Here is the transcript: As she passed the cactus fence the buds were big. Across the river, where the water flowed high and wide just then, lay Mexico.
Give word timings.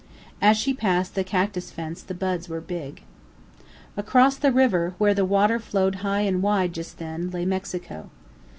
As 0.41 0.57
she 0.57 0.73
passed 0.73 1.13
the 1.13 1.23
cactus 1.23 1.69
fence 1.69 2.01
the 2.01 2.15
buds 2.15 2.49
were 2.49 2.59
big. 2.59 3.03
Across 3.95 4.37
the 4.37 4.51
river, 4.51 4.95
where 4.97 5.13
the 5.13 5.25
water 5.25 5.59
flowed 5.59 5.97
high 5.97 6.21
and 6.21 6.41
wide 6.41 6.73
just 6.73 6.97
then, 6.97 7.29
lay 7.29 7.45
Mexico. 7.45 8.09